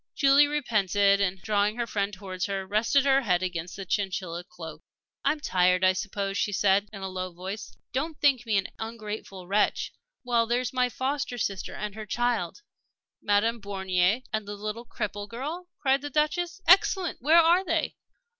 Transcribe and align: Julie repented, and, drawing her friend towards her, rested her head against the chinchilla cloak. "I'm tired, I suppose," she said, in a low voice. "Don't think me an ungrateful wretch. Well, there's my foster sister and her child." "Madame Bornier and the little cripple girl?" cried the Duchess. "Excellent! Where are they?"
Julie 0.15 0.47
repented, 0.47 1.21
and, 1.21 1.39
drawing 1.43 1.75
her 1.75 1.85
friend 1.85 2.11
towards 2.11 2.47
her, 2.47 2.65
rested 2.65 3.05
her 3.05 3.21
head 3.21 3.43
against 3.43 3.75
the 3.75 3.85
chinchilla 3.85 4.43
cloak. 4.43 4.81
"I'm 5.23 5.39
tired, 5.39 5.83
I 5.83 5.93
suppose," 5.93 6.39
she 6.39 6.51
said, 6.51 6.89
in 6.91 7.03
a 7.03 7.07
low 7.07 7.31
voice. 7.31 7.75
"Don't 7.93 8.19
think 8.19 8.43
me 8.47 8.57
an 8.57 8.69
ungrateful 8.79 9.45
wretch. 9.45 9.93
Well, 10.23 10.47
there's 10.47 10.73
my 10.73 10.89
foster 10.89 11.37
sister 11.37 11.75
and 11.75 11.93
her 11.93 12.07
child." 12.07 12.63
"Madame 13.21 13.61
Bornier 13.61 14.23
and 14.33 14.47
the 14.47 14.55
little 14.55 14.87
cripple 14.87 15.29
girl?" 15.29 15.67
cried 15.79 16.01
the 16.01 16.09
Duchess. 16.09 16.61
"Excellent! 16.67 17.21
Where 17.21 17.37
are 17.37 17.63
they?" 17.63 17.93